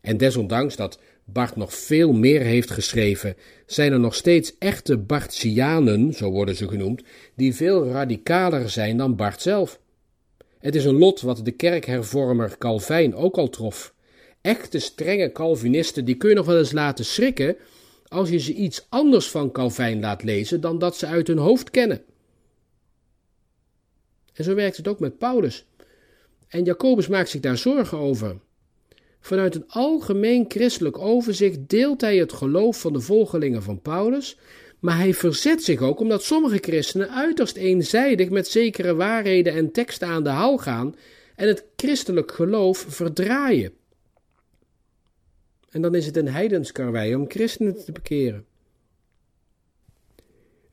En 0.00 0.16
desondanks 0.16 0.76
dat 0.76 1.00
Bart 1.24 1.56
nog 1.56 1.74
veel 1.74 2.12
meer 2.12 2.40
heeft 2.40 2.70
geschreven, 2.70 3.36
zijn 3.66 3.92
er 3.92 4.00
nog 4.00 4.14
steeds 4.14 4.58
echte 4.58 4.98
Bartsianen, 4.98 6.12
zo 6.12 6.30
worden 6.30 6.56
ze 6.56 6.68
genoemd, 6.68 7.02
die 7.36 7.54
veel 7.54 7.88
radicaler 7.88 8.70
zijn 8.70 8.96
dan 8.96 9.16
Bart 9.16 9.42
zelf. 9.42 9.80
Het 10.58 10.74
is 10.74 10.84
een 10.84 10.98
lot 10.98 11.20
wat 11.20 11.44
de 11.44 11.50
kerkhervormer 11.50 12.58
Calvijn 12.58 13.14
ook 13.14 13.36
al 13.36 13.48
trof. 13.48 13.94
Echte 14.40 14.78
strenge 14.78 15.32
Calvinisten, 15.32 16.04
die 16.04 16.16
kun 16.16 16.28
je 16.28 16.34
nog 16.34 16.46
wel 16.46 16.58
eens 16.58 16.72
laten 16.72 17.04
schrikken 17.04 17.56
als 18.08 18.28
je 18.28 18.38
ze 18.38 18.54
iets 18.54 18.86
anders 18.88 19.30
van 19.30 19.52
Calvijn 19.52 20.00
laat 20.00 20.22
lezen 20.22 20.60
dan 20.60 20.78
dat 20.78 20.96
ze 20.96 21.06
uit 21.06 21.26
hun 21.26 21.38
hoofd 21.38 21.70
kennen. 21.70 22.02
En 24.32 24.44
zo 24.44 24.54
werkt 24.54 24.76
het 24.76 24.88
ook 24.88 25.00
met 25.00 25.18
Paulus. 25.18 25.66
En 26.48 26.64
Jacobus 26.64 27.08
maakt 27.08 27.28
zich 27.28 27.40
daar 27.40 27.58
zorgen 27.58 27.98
over. 27.98 28.36
Vanuit 29.20 29.54
een 29.54 29.68
algemeen 29.68 30.44
christelijk 30.48 30.98
overzicht 30.98 31.68
deelt 31.68 32.00
hij 32.00 32.16
het 32.16 32.32
geloof 32.32 32.80
van 32.80 32.92
de 32.92 33.00
volgelingen 33.00 33.62
van 33.62 33.82
Paulus, 33.82 34.38
maar 34.78 34.96
hij 34.96 35.14
verzet 35.14 35.62
zich 35.62 35.80
ook 35.80 36.00
omdat 36.00 36.22
sommige 36.22 36.58
christenen 36.60 37.10
uiterst 37.10 37.56
eenzijdig 37.56 38.30
met 38.30 38.48
zekere 38.48 38.94
waarheden 38.94 39.52
en 39.52 39.72
teksten 39.72 40.08
aan 40.08 40.24
de 40.24 40.30
haal 40.30 40.58
gaan 40.58 40.94
en 41.36 41.48
het 41.48 41.64
christelijk 41.76 42.32
geloof 42.32 42.84
verdraaien. 42.88 43.72
En 45.70 45.82
dan 45.82 45.94
is 45.94 46.06
het 46.06 46.16
een 46.16 46.28
heidenskarwei 46.28 47.14
om 47.14 47.30
christenen 47.30 47.84
te 47.84 47.92
bekeren. 47.92 48.44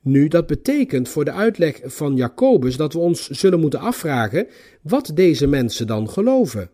Nu, 0.00 0.28
dat 0.28 0.46
betekent 0.46 1.08
voor 1.08 1.24
de 1.24 1.32
uitleg 1.32 1.80
van 1.84 2.16
Jacobus 2.16 2.76
dat 2.76 2.92
we 2.92 2.98
ons 2.98 3.28
zullen 3.28 3.60
moeten 3.60 3.80
afvragen 3.80 4.46
wat 4.82 5.10
deze 5.14 5.46
mensen 5.46 5.86
dan 5.86 6.10
geloven. 6.10 6.70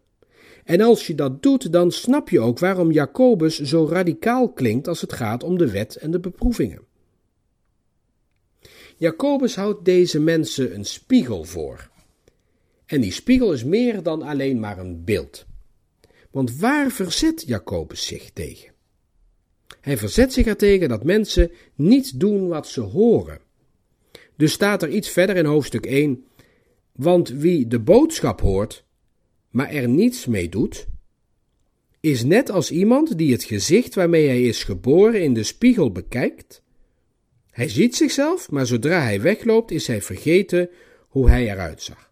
En 0.65 0.81
als 0.81 1.07
je 1.07 1.15
dat 1.15 1.43
doet, 1.43 1.73
dan 1.73 1.91
snap 1.91 2.29
je 2.29 2.41
ook 2.41 2.59
waarom 2.59 2.91
Jacobus 2.91 3.61
zo 3.61 3.87
radicaal 3.91 4.53
klinkt 4.53 4.89
als 4.89 5.01
het 5.01 5.12
gaat 5.12 5.43
om 5.43 5.59
de 5.59 5.71
wet 5.71 5.97
en 5.97 6.11
de 6.11 6.21
beproevingen. 6.21 6.91
Jacobus 9.02 9.54
houdt 9.54 9.85
deze 9.85 10.21
mensen 10.21 10.75
een 10.75 10.85
spiegel 10.85 11.44
voor. 11.44 11.90
En 12.87 13.00
die 13.00 13.12
spiegel 13.12 13.52
is 13.52 13.64
meer 13.64 14.02
dan 14.02 14.23
alleen 14.23 14.61
maar 14.61 14.78
een 14.78 15.04
beeld. 15.04 15.47
Want 16.30 16.56
waar 16.56 16.90
verzet 16.90 17.42
Jacobus 17.47 18.06
zich 18.06 18.30
tegen? 18.30 18.73
Hij 19.80 19.97
verzet 19.97 20.32
zich 20.32 20.47
ertegen 20.47 20.88
dat 20.88 21.04
mensen 21.04 21.50
niet 21.75 22.21
doen 22.21 22.49
wat 22.49 22.68
ze 22.68 22.80
horen. 22.80 23.40
Dus 24.37 24.52
staat 24.52 24.82
er 24.82 24.90
iets 24.90 25.09
verder 25.09 25.37
in 25.37 25.44
hoofdstuk 25.44 25.87
1: 25.87 26.25
Want 26.92 27.28
wie 27.28 27.66
de 27.66 27.80
boodschap 27.80 28.40
hoort, 28.40 28.85
maar 29.50 29.71
er 29.71 29.88
niets 29.88 30.26
mee 30.26 30.49
doet, 30.49 30.87
is 32.00 32.25
net 32.25 32.50
als 32.50 32.71
iemand 32.71 33.18
die 33.18 33.32
het 33.32 33.44
gezicht 33.44 33.94
waarmee 33.94 34.26
hij 34.26 34.42
is 34.42 34.64
geboren 34.64 35.23
in 35.23 35.35
de 35.35 35.42
spiegel 35.42 35.92
bekijkt. 35.92 36.62
Hij 37.52 37.68
ziet 37.68 37.97
zichzelf, 37.97 38.50
maar 38.50 38.66
zodra 38.66 39.02
hij 39.02 39.21
wegloopt, 39.21 39.71
is 39.71 39.87
hij 39.87 40.02
vergeten 40.02 40.71
hoe 41.09 41.28
hij 41.28 41.50
eruit 41.50 41.82
zag. 41.82 42.11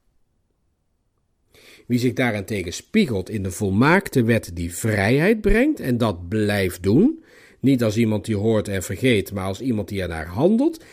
Wie 1.86 1.98
zich 1.98 2.12
daarentegen 2.12 2.72
spiegelt 2.72 3.30
in 3.30 3.42
de 3.42 3.50
volmaakte 3.50 4.22
wet 4.22 4.50
die 4.54 4.74
vrijheid 4.74 5.40
brengt 5.40 5.80
en 5.80 5.98
dat 5.98 6.28
blijft 6.28 6.82
doen, 6.82 7.24
niet 7.60 7.82
als 7.82 7.96
iemand 7.96 8.24
die 8.24 8.36
hoort 8.36 8.68
en 8.68 8.82
vergeet, 8.82 9.32
maar 9.32 9.44
als 9.44 9.60
iemand 9.60 9.88
die 9.88 10.02
ernaar 10.02 10.26
handelt, 10.26 10.84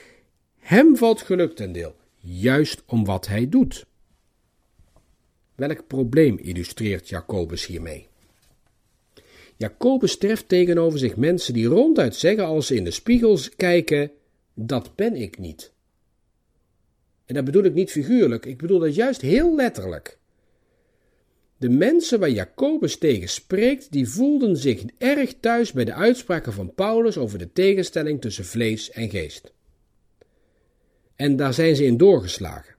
hem 0.59 0.97
valt 0.97 1.21
geluk 1.21 1.55
ten 1.55 1.71
deel, 1.71 1.95
juist 2.17 2.83
om 2.85 3.05
wat 3.05 3.27
hij 3.27 3.49
doet. 3.49 3.85
Welk 5.55 5.87
probleem 5.87 6.37
illustreert 6.37 7.09
Jacobus 7.09 7.65
hiermee? 7.65 8.07
Jacobus 9.55 10.17
treft 10.17 10.49
tegenover 10.49 10.99
zich 10.99 11.15
mensen 11.15 11.53
die 11.53 11.67
ronduit 11.67 12.15
zeggen 12.15 12.45
als 12.45 12.67
ze 12.67 12.75
in 12.75 12.83
de 12.83 12.91
spiegels 12.91 13.55
kijken: 13.55 14.11
Dat 14.59 14.95
ben 14.95 15.15
ik 15.15 15.37
niet. 15.37 15.71
En 17.25 17.33
dat 17.35 17.45
bedoel 17.45 17.63
ik 17.63 17.73
niet 17.73 17.91
figuurlijk, 17.91 18.45
ik 18.45 18.57
bedoel 18.57 18.79
dat 18.79 18.95
juist 18.95 19.21
heel 19.21 19.55
letterlijk. 19.55 20.17
De 21.57 21.69
mensen 21.69 22.19
waar 22.19 22.29
Jacobus 22.29 22.97
tegen 22.97 23.29
spreekt, 23.29 23.91
die 23.91 24.09
voelden 24.09 24.57
zich 24.57 24.83
erg 24.97 25.33
thuis 25.39 25.71
bij 25.71 25.85
de 25.85 25.93
uitspraken 25.93 26.53
van 26.53 26.73
Paulus 26.73 27.17
over 27.17 27.39
de 27.39 27.51
tegenstelling 27.53 28.21
tussen 28.21 28.45
vlees 28.45 28.91
en 28.91 29.09
geest. 29.09 29.53
En 31.15 31.35
daar 31.35 31.53
zijn 31.53 31.75
ze 31.75 31.85
in 31.85 31.97
doorgeslagen. 31.97 32.75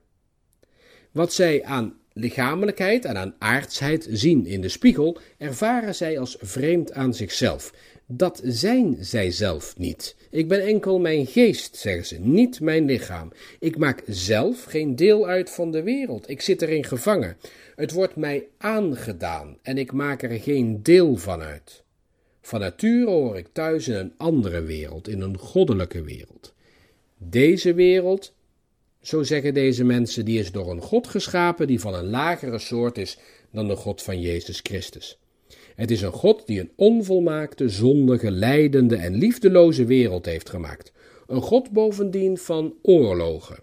Wat 1.11 1.33
zij 1.33 1.63
aan 1.63 1.99
lichamelijkheid 2.13 3.05
en 3.05 3.17
aan 3.17 3.35
aardsheid 3.37 4.07
zien 4.09 4.45
in 4.45 4.61
de 4.61 4.69
spiegel, 4.69 5.17
ervaren 5.37 5.95
zij 5.95 6.19
als 6.19 6.37
vreemd 6.39 6.91
aan 6.91 7.13
zichzelf. 7.13 7.73
Dat 8.11 8.41
zijn 8.43 8.97
zij 8.99 9.31
zelf 9.31 9.77
niet. 9.77 10.15
Ik 10.29 10.47
ben 10.47 10.65
enkel 10.65 10.99
mijn 10.99 11.25
geest, 11.25 11.75
zeggen 11.75 12.05
ze, 12.05 12.19
niet 12.19 12.59
mijn 12.59 12.85
lichaam. 12.85 13.31
Ik 13.59 13.77
maak 13.77 14.03
zelf 14.07 14.63
geen 14.63 14.95
deel 14.95 15.27
uit 15.27 15.49
van 15.49 15.71
de 15.71 15.83
wereld. 15.83 16.29
Ik 16.29 16.41
zit 16.41 16.61
erin 16.61 16.83
gevangen. 16.83 17.37
Het 17.75 17.91
wordt 17.91 18.15
mij 18.15 18.47
aangedaan 18.57 19.57
en 19.61 19.77
ik 19.77 19.91
maak 19.91 20.23
er 20.23 20.39
geen 20.39 20.83
deel 20.83 21.15
van 21.15 21.41
uit. 21.41 21.83
Van 22.41 22.59
nature 22.59 23.09
hoor 23.09 23.37
ik 23.37 23.47
thuis 23.51 23.87
in 23.87 23.95
een 23.95 24.13
andere 24.17 24.61
wereld, 24.61 25.07
in 25.07 25.21
een 25.21 25.37
goddelijke 25.37 26.03
wereld. 26.03 26.53
Deze 27.17 27.73
wereld, 27.73 28.33
zo 29.01 29.23
zeggen 29.23 29.53
deze 29.53 29.83
mensen, 29.83 30.25
die 30.25 30.39
is 30.39 30.51
door 30.51 30.71
een 30.71 30.81
God 30.81 31.07
geschapen 31.07 31.67
die 31.67 31.79
van 31.79 31.93
een 31.93 32.09
lagere 32.09 32.59
soort 32.59 32.97
is 32.97 33.17
dan 33.51 33.67
de 33.67 33.75
God 33.75 34.01
van 34.01 34.21
Jezus 34.21 34.59
Christus. 34.63 35.19
Het 35.79 35.91
is 35.91 36.01
een 36.01 36.11
God 36.11 36.47
die 36.47 36.59
een 36.59 36.71
onvolmaakte, 36.75 37.69
zondige, 37.69 38.31
lijdende 38.31 38.95
en 38.95 39.15
liefdeloze 39.15 39.85
wereld 39.85 40.25
heeft 40.25 40.49
gemaakt. 40.49 40.91
Een 41.27 41.41
God 41.41 41.71
bovendien 41.71 42.37
van 42.37 42.73
oorlogen. 42.81 43.59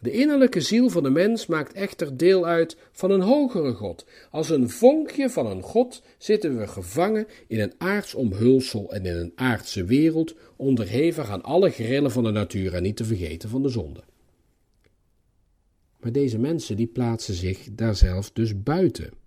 De 0.00 0.10
innerlijke 0.10 0.60
ziel 0.60 0.88
van 0.88 1.02
de 1.02 1.10
mens 1.10 1.46
maakt 1.46 1.72
echter 1.72 2.16
deel 2.16 2.46
uit 2.46 2.76
van 2.92 3.10
een 3.10 3.20
hogere 3.20 3.72
God. 3.72 4.06
Als 4.30 4.50
een 4.50 4.70
vonkje 4.70 5.30
van 5.30 5.46
een 5.46 5.62
God 5.62 6.02
zitten 6.18 6.58
we 6.58 6.66
gevangen 6.66 7.26
in 7.46 7.60
een 7.60 7.74
aards 7.78 8.14
omhulsel 8.14 8.92
en 8.92 9.06
in 9.06 9.16
een 9.16 9.32
aardse 9.34 9.84
wereld, 9.84 10.34
onderhevig 10.56 11.30
aan 11.30 11.42
alle 11.42 11.70
grillen 11.70 12.10
van 12.10 12.24
de 12.24 12.30
natuur 12.30 12.74
en 12.74 12.82
niet 12.82 12.96
te 12.96 13.04
vergeten 13.04 13.48
van 13.48 13.62
de 13.62 13.68
zonde. 13.68 14.02
Maar 16.00 16.12
deze 16.12 16.38
mensen 16.38 16.76
die 16.76 16.86
plaatsen 16.86 17.34
zich 17.34 17.68
daar 17.72 17.96
zelf 17.96 18.30
dus 18.30 18.62
buiten. 18.62 19.24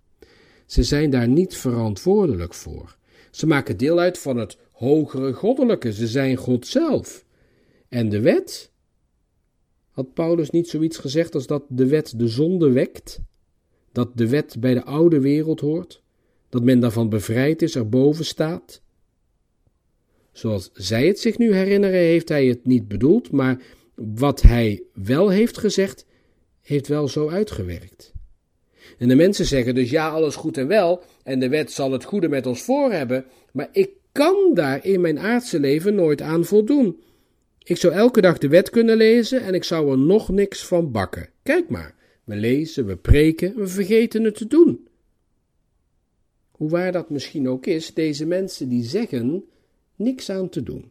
Ze 0.70 0.82
zijn 0.82 1.10
daar 1.10 1.28
niet 1.28 1.56
verantwoordelijk 1.56 2.54
voor. 2.54 2.96
Ze 3.30 3.46
maken 3.46 3.76
deel 3.76 3.98
uit 3.98 4.18
van 4.18 4.36
het 4.36 4.58
hogere 4.70 5.32
goddelijke, 5.32 5.92
ze 5.92 6.06
zijn 6.06 6.36
God 6.36 6.66
zelf. 6.66 7.24
En 7.88 8.08
de 8.08 8.20
wet? 8.20 8.70
Had 9.90 10.14
Paulus 10.14 10.50
niet 10.50 10.68
zoiets 10.68 10.98
gezegd 10.98 11.34
als 11.34 11.46
dat 11.46 11.64
de 11.68 11.86
wet 11.86 12.18
de 12.18 12.28
zonde 12.28 12.70
wekt? 12.70 13.20
Dat 13.92 14.16
de 14.16 14.28
wet 14.28 14.56
bij 14.60 14.74
de 14.74 14.84
oude 14.84 15.20
wereld 15.20 15.60
hoort? 15.60 16.02
Dat 16.48 16.62
men 16.62 16.80
daarvan 16.80 17.08
bevrijd 17.08 17.62
is, 17.62 17.76
erboven 17.76 18.24
staat? 18.24 18.82
Zoals 20.32 20.70
zij 20.72 21.06
het 21.06 21.20
zich 21.20 21.38
nu 21.38 21.54
herinneren, 21.54 22.00
heeft 22.00 22.28
hij 22.28 22.46
het 22.46 22.66
niet 22.66 22.88
bedoeld, 22.88 23.30
maar 23.30 23.62
wat 23.94 24.42
hij 24.42 24.82
wel 24.94 25.28
heeft 25.28 25.58
gezegd, 25.58 26.06
heeft 26.60 26.88
wel 26.88 27.08
zo 27.08 27.28
uitgewerkt. 27.28 28.12
En 28.98 29.08
de 29.08 29.14
mensen 29.14 29.44
zeggen 29.44 29.74
dus 29.74 29.90
ja, 29.90 30.08
alles 30.08 30.36
goed 30.36 30.56
en 30.56 30.66
wel, 30.66 31.02
en 31.22 31.38
de 31.38 31.48
wet 31.48 31.72
zal 31.72 31.92
het 31.92 32.04
goede 32.04 32.28
met 32.28 32.46
ons 32.46 32.62
voor 32.62 32.92
hebben, 32.92 33.24
maar 33.52 33.68
ik 33.72 33.90
kan 34.12 34.50
daar 34.54 34.84
in 34.84 35.00
mijn 35.00 35.18
aardse 35.18 35.60
leven 35.60 35.94
nooit 35.94 36.22
aan 36.22 36.44
voldoen. 36.44 37.00
Ik 37.58 37.76
zou 37.76 37.92
elke 37.92 38.20
dag 38.20 38.38
de 38.38 38.48
wet 38.48 38.70
kunnen 38.70 38.96
lezen 38.96 39.42
en 39.42 39.54
ik 39.54 39.64
zou 39.64 39.90
er 39.90 39.98
nog 39.98 40.28
niks 40.28 40.66
van 40.66 40.90
bakken. 40.90 41.28
Kijk 41.42 41.68
maar, 41.68 41.94
we 42.24 42.36
lezen, 42.36 42.86
we 42.86 42.96
preken, 42.96 43.56
we 43.56 43.66
vergeten 43.66 44.24
het 44.24 44.34
te 44.34 44.46
doen. 44.46 44.88
Hoe 46.50 46.70
waar 46.70 46.92
dat 46.92 47.10
misschien 47.10 47.48
ook 47.48 47.66
is, 47.66 47.94
deze 47.94 48.26
mensen 48.26 48.68
die 48.68 48.84
zeggen 48.84 49.44
niks 49.96 50.30
aan 50.30 50.48
te 50.48 50.62
doen. 50.62 50.90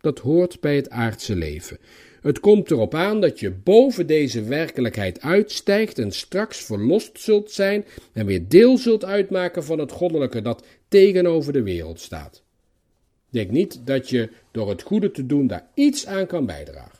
Dat 0.00 0.18
hoort 0.18 0.60
bij 0.60 0.76
het 0.76 0.90
aardse 0.90 1.36
leven. 1.36 1.78
Het 2.22 2.40
komt 2.40 2.70
erop 2.70 2.94
aan 2.94 3.20
dat 3.20 3.40
je 3.40 3.50
boven 3.50 4.06
deze 4.06 4.42
werkelijkheid 4.42 5.20
uitstijgt 5.20 5.98
en 5.98 6.12
straks 6.12 6.58
verlost 6.58 7.20
zult 7.20 7.50
zijn 7.50 7.84
en 8.12 8.26
weer 8.26 8.48
deel 8.48 8.78
zult 8.78 9.04
uitmaken 9.04 9.64
van 9.64 9.78
het 9.78 9.92
goddelijke 9.92 10.42
dat 10.42 10.64
tegenover 10.88 11.52
de 11.52 11.62
wereld 11.62 12.00
staat. 12.00 12.42
Denk 13.30 13.50
niet 13.50 13.80
dat 13.84 14.08
je 14.08 14.30
door 14.50 14.68
het 14.68 14.82
goede 14.82 15.10
te 15.10 15.26
doen 15.26 15.46
daar 15.46 15.68
iets 15.74 16.06
aan 16.06 16.26
kan 16.26 16.46
bijdragen. 16.46 16.98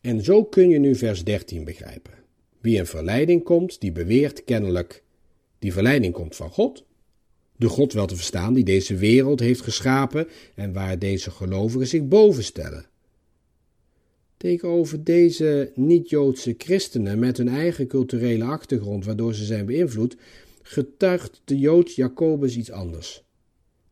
En 0.00 0.24
zo 0.24 0.44
kun 0.44 0.68
je 0.68 0.78
nu 0.78 0.94
vers 0.94 1.24
13 1.24 1.64
begrijpen. 1.64 2.12
Wie 2.60 2.76
in 2.76 2.86
verleiding 2.86 3.44
komt, 3.44 3.80
die 3.80 3.92
beweert 3.92 4.44
kennelijk, 4.44 5.02
die 5.58 5.72
verleiding 5.72 6.12
komt 6.12 6.36
van 6.36 6.50
God. 6.50 6.84
De 7.56 7.68
God 7.68 7.92
wel 7.92 8.06
te 8.06 8.16
verstaan 8.16 8.54
die 8.54 8.64
deze 8.64 8.96
wereld 8.96 9.40
heeft 9.40 9.60
geschapen 9.60 10.28
en 10.54 10.72
waar 10.72 10.98
deze 10.98 11.30
gelovigen 11.30 11.86
zich 11.86 12.08
boven 12.08 12.44
stellen. 12.44 12.86
Tegenover 14.38 15.04
deze 15.04 15.72
niet-Joodse 15.74 16.54
christenen 16.58 17.18
met 17.18 17.36
hun 17.36 17.48
eigen 17.48 17.86
culturele 17.86 18.44
achtergrond, 18.44 19.04
waardoor 19.04 19.34
ze 19.34 19.44
zijn 19.44 19.66
beïnvloed, 19.66 20.16
getuigt 20.62 21.40
de 21.44 21.58
Jood 21.58 21.94
Jacobus 21.94 22.56
iets 22.56 22.70
anders. 22.70 23.24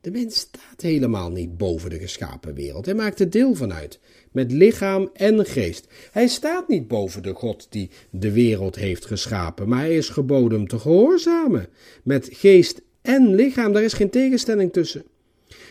De 0.00 0.10
mens 0.10 0.36
staat 0.36 0.80
helemaal 0.80 1.30
niet 1.30 1.56
boven 1.56 1.90
de 1.90 1.98
geschapen 1.98 2.54
wereld. 2.54 2.84
Hij 2.84 2.94
maakt 2.94 3.20
er 3.20 3.30
deel 3.30 3.54
van 3.54 3.72
uit, 3.72 4.00
met 4.32 4.52
lichaam 4.52 5.10
en 5.12 5.46
geest. 5.46 5.86
Hij 6.12 6.28
staat 6.28 6.68
niet 6.68 6.88
boven 6.88 7.22
de 7.22 7.34
God 7.34 7.66
die 7.70 7.90
de 8.10 8.32
wereld 8.32 8.76
heeft 8.76 9.04
geschapen, 9.04 9.68
maar 9.68 9.80
hij 9.80 9.96
is 9.96 10.08
geboden 10.08 10.66
te 10.66 10.78
gehoorzamen, 10.78 11.68
met 12.02 12.28
geest 12.32 12.82
en 13.02 13.34
lichaam. 13.34 13.72
Daar 13.72 13.82
is 13.82 13.92
geen 13.92 14.10
tegenstelling 14.10 14.72
tussen. 14.72 15.04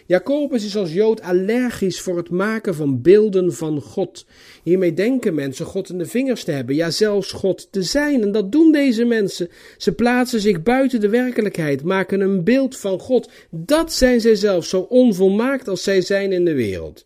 Jacobus 0.08 0.66
is 0.66 0.76
als 0.76 0.94
Jood 0.94 1.22
allergisch 1.22 2.02
voor 2.02 2.18
het 2.18 2.30
maken 2.30 2.76
van 2.76 3.02
beelden 3.02 3.54
van 3.54 3.82
God. 3.82 4.26
Hiermee 4.64 4.94
denken 4.94 5.36
mensen 5.36 5.66
God 5.66 5.90
in 5.90 5.98
de 5.98 6.06
vingers 6.06 6.44
te 6.44 6.52
hebben, 6.52 6.76
ja 6.76 6.90
zelfs 6.90 7.32
God 7.32 7.72
te 7.72 7.84
zijn. 7.84 8.22
En 8.22 8.32
dat 8.32 8.52
doen 8.52 8.72
deze 8.72 9.06
mensen. 9.06 9.50
Ze 9.78 9.92
plaatsen 9.92 10.40
zich 10.40 10.64
buiten 10.64 11.00
de 11.00 11.10
werkelijkheid, 11.10 11.84
maken 11.84 12.22
een 12.22 12.44
beeld 12.44 12.78
van 12.78 13.00
God. 13.00 13.30
Dat 13.50 13.94
zijn 13.94 14.22
zij 14.22 14.36
zelf, 14.36 14.66
zo 14.66 14.80
onvolmaakt 14.80 15.68
als 15.68 15.84
zij 15.84 16.02
zijn 16.02 16.32
in 16.32 16.46
de 16.46 16.54
wereld. 16.54 17.06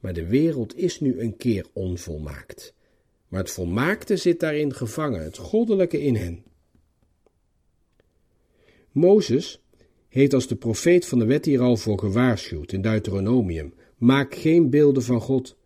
Maar 0.00 0.12
de 0.12 0.26
wereld 0.26 0.76
is 0.76 1.00
nu 1.00 1.20
een 1.20 1.36
keer 1.36 1.66
onvolmaakt. 1.72 2.74
Maar 3.28 3.40
het 3.40 3.50
volmaakte 3.50 4.16
zit 4.16 4.40
daarin 4.40 4.74
gevangen, 4.74 5.22
het 5.22 5.36
goddelijke 5.36 6.02
in 6.02 6.16
hen. 6.16 6.42
Mozes 8.92 9.63
heeft 10.14 10.34
als 10.34 10.46
de 10.46 10.54
profeet 10.54 11.06
van 11.06 11.18
de 11.18 11.24
wet 11.24 11.44
hier 11.44 11.60
al 11.60 11.76
voor 11.76 11.98
gewaarschuwd 11.98 12.72
in 12.72 12.82
Deuteronomium. 12.82 13.74
Maak 13.96 14.34
geen 14.34 14.70
beelden 14.70 15.02
van 15.02 15.20
God. 15.20 15.56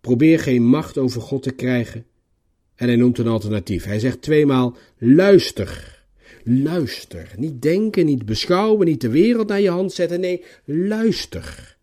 Probeer 0.00 0.38
geen 0.38 0.62
macht 0.62 0.98
over 0.98 1.20
God 1.20 1.42
te 1.42 1.50
krijgen. 1.50 2.04
En 2.74 2.86
hij 2.86 2.96
noemt 2.96 3.18
een 3.18 3.26
alternatief. 3.26 3.84
Hij 3.84 3.98
zegt 3.98 4.22
tweemaal: 4.22 4.76
luister. 4.98 6.02
Luister. 6.44 7.32
Niet 7.36 7.62
denken, 7.62 8.06
niet 8.06 8.24
beschouwen, 8.26 8.86
niet 8.86 9.00
de 9.00 9.10
wereld 9.10 9.48
naar 9.48 9.60
je 9.60 9.70
hand 9.70 9.92
zetten. 9.92 10.20
Nee, 10.20 10.44
luister. 10.64 11.76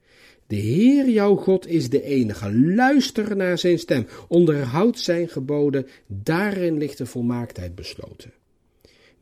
De 0.48 0.56
Heer 0.56 1.10
jouw 1.10 1.36
God 1.36 1.68
is 1.68 1.90
de 1.90 2.04
enige. 2.04 2.54
Luister 2.54 3.36
naar 3.36 3.58
zijn 3.58 3.80
stem. 3.80 4.08
Onderhoud 4.28 5.00
zijn 5.00 5.30
geboden. 5.30 5.88
Daarin 6.08 6.78
ligt 6.78 6.98
de 6.98 7.06
volmaaktheid 7.06 7.76
besloten. 7.76 8.32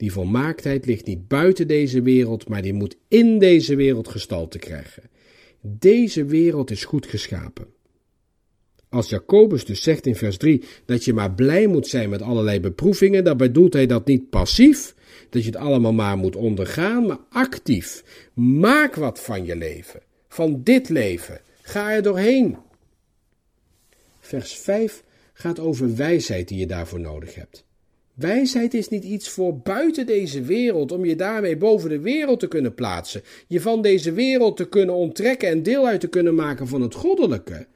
Die 0.04 0.12
volmaaktheid 0.12 0.86
ligt 0.86 1.06
niet 1.06 1.28
buiten 1.28 1.68
deze 1.68 2.02
wereld, 2.02 2.48
maar 2.48 2.62
die 2.62 2.74
moet 2.74 2.96
in 3.08 3.40
deze 3.40 3.76
wereld 3.76 4.08
gestalte 4.08 4.60
krijgen. 4.60 5.04
Deze 5.62 6.26
wereld 6.26 6.72
is 6.72 6.86
goed 6.86 7.06
geschapen. 7.06 7.68
Als 8.90 9.10
Jacobus 9.10 9.66
dus 9.66 9.84
zegt 9.84 10.06
in 10.06 10.16
vers 10.16 10.38
3 10.38 10.64
dat 10.86 11.06
je 11.06 11.14
maar 11.14 11.34
blij 11.34 11.68
moet 11.68 11.88
zijn 11.88 12.10
met 12.10 12.22
allerlei 12.22 12.60
beproevingen, 12.60 13.24
dan 13.24 13.38
bedoelt 13.38 13.74
hij 13.74 13.86
dat 13.86 14.08
niet 14.08 14.30
passief, 14.30 14.96
dat 15.30 15.42
je 15.42 15.48
het 15.48 15.60
allemaal 15.60 15.94
maar 15.94 16.18
moet 16.18 16.36
ondergaan, 16.36 17.06
maar 17.06 17.20
actief. 17.30 18.04
Maak 18.34 18.96
wat 18.96 19.20
van 19.20 19.46
je 19.46 19.56
leven, 19.56 20.02
van 20.28 20.64
dit 20.64 20.90
leven. 20.90 21.42
Ga 21.62 21.92
er 21.92 22.02
doorheen. 22.02 22.58
Vers 24.20 24.54
5 24.54 25.04
gaat 25.34 25.60
over 25.60 25.96
wijsheid 25.96 26.48
die 26.48 26.58
je 26.58 26.68
daarvoor 26.68 27.00
nodig 27.00 27.36
hebt. 27.36 27.66
Wijsheid 28.14 28.74
is 28.74 28.90
niet 28.90 29.04
iets 29.04 29.30
voor 29.30 29.58
buiten 29.58 30.06
deze 30.06 30.42
wereld, 30.42 30.92
om 30.92 31.06
je 31.06 31.16
daarmee 31.16 31.58
boven 31.58 31.90
de 31.90 32.00
wereld 32.00 32.40
te 32.40 32.48
kunnen 32.48 32.74
plaatsen, 32.74 33.22
je 33.48 33.62
van 33.62 33.82
deze 33.82 34.12
wereld 34.12 34.58
te 34.58 34.70
kunnen 34.70 34.96
onttrekken 34.96 35.50
en 35.50 35.64
deel 35.64 35.88
uit 35.88 36.00
te 36.00 36.08
kunnen 36.08 36.36
maken 36.36 36.68
van 36.68 36.82
het 36.82 36.94
goddelijke. 36.94 37.68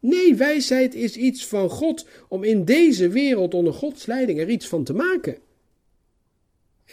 Nee, 0.00 0.34
wijsheid 0.34 0.94
is 0.94 1.16
iets 1.16 1.46
van 1.46 1.68
God 1.68 2.06
om 2.28 2.44
in 2.44 2.64
deze 2.64 3.08
wereld 3.08 3.54
onder 3.54 3.72
Gods 3.72 4.06
leiding 4.06 4.38
er 4.38 4.48
iets 4.48 4.68
van 4.68 4.84
te 4.84 4.94
maken. 4.94 5.38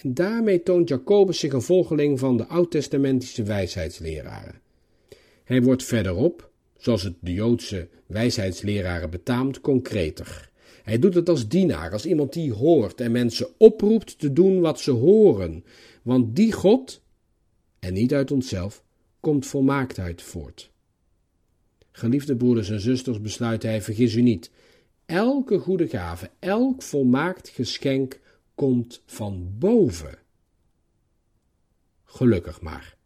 En 0.01 0.13
daarmee 0.13 0.63
toont 0.63 0.89
Jacobus 0.89 1.39
zich 1.39 1.53
een 1.53 1.61
volgeling 1.61 2.19
van 2.19 2.37
de 2.37 2.45
oud-testamentische 2.45 3.43
wijsheidsleraren. 3.43 4.61
Hij 5.43 5.61
wordt 5.61 5.83
verderop, 5.83 6.49
zoals 6.77 7.03
het 7.03 7.15
de 7.19 7.33
Joodse 7.33 7.87
wijsheidsleraren 8.05 9.09
betaamt, 9.09 9.61
concreter. 9.61 10.48
Hij 10.83 10.99
doet 10.99 11.13
het 11.13 11.29
als 11.29 11.47
dienaar, 11.47 11.91
als 11.91 12.05
iemand 12.05 12.33
die 12.33 12.53
hoort 12.53 13.01
en 13.01 13.11
mensen 13.11 13.47
oproept 13.57 14.19
te 14.19 14.33
doen 14.33 14.59
wat 14.59 14.79
ze 14.79 14.91
horen. 14.91 15.63
Want 16.01 16.35
die 16.35 16.51
God, 16.51 17.01
en 17.79 17.93
niet 17.93 18.13
uit 18.13 18.31
onszelf, 18.31 18.83
komt 19.19 19.45
volmaaktheid 19.45 20.21
voort. 20.21 20.71
Geliefde 21.91 22.35
broeders 22.35 22.69
en 22.69 22.79
zusters, 22.81 23.21
besluit 23.21 23.63
hij, 23.63 23.81
vergis 23.81 24.15
u 24.15 24.21
niet. 24.21 24.51
Elke 25.05 25.59
goede 25.59 25.87
gave, 25.87 26.29
elk 26.39 26.81
volmaakt 26.81 27.49
geschenk 27.49 28.19
komt 28.55 29.01
van 29.05 29.55
boven. 29.57 30.17
Gelukkig 32.03 32.61
maar. 32.61 32.97